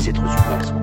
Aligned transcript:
C'est 0.00 0.12
trop 0.12 0.26
super. 0.26 0.79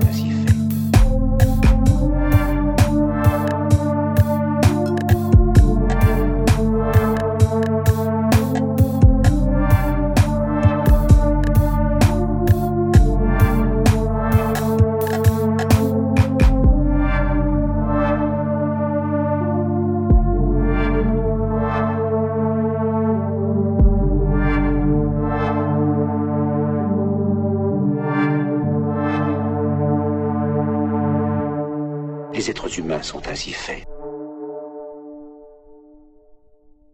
Les 32.38 32.48
êtres 32.50 32.78
humains 32.78 33.02
sont 33.02 33.26
ainsi 33.26 33.52
faits. 33.52 33.84